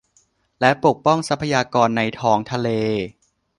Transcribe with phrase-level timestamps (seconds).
[0.59, 2.69] และปกป้องทรัพยากรในท้องทะเล